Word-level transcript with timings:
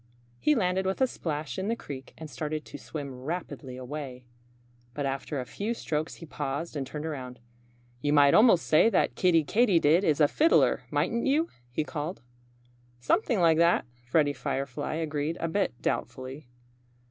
He 0.39 0.55
landed 0.55 0.87
with 0.87 0.99
a 0.99 1.05
splash 1.05 1.59
in 1.59 1.67
the 1.67 1.75
creek 1.75 2.15
and 2.17 2.27
started 2.27 2.65
to 2.65 2.79
swim 2.79 3.13
rapidly 3.21 3.77
away. 3.77 4.25
But 4.95 5.05
after 5.05 5.39
a 5.39 5.45
few 5.45 5.75
strokes 5.75 6.15
he 6.15 6.25
paused 6.25 6.75
and 6.75 6.87
turned 6.87 7.05
around. 7.05 7.39
"You 8.01 8.11
might 8.11 8.33
almost 8.33 8.65
say 8.65 8.89
that 8.89 9.13
Kiddie 9.13 9.43
Katydid 9.45 10.03
is 10.03 10.19
a 10.19 10.27
fiddler, 10.27 10.85
mightn't 10.89 11.27
you?" 11.27 11.49
he 11.69 11.83
called. 11.83 12.23
"Something 12.99 13.39
like 13.41 13.59
that!" 13.59 13.85
Freddie 14.07 14.33
Firefly 14.33 14.95
agreed 14.95 15.37
a 15.39 15.47
bit 15.47 15.79
doubtfully. 15.83 16.47